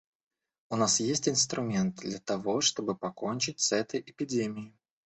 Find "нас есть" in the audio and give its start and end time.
0.83-1.29